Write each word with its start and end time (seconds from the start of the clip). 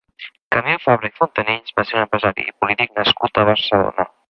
Camil 0.53 0.79
Fabra 0.85 1.11
i 1.11 1.13
Fontanills 1.19 1.75
va 1.81 1.85
ser 1.89 1.95
un 1.99 2.03
empresari 2.05 2.47
i 2.53 2.57
polític 2.65 2.99
nascut 3.03 3.41
a 3.43 3.47
Barcelona. 3.53 4.11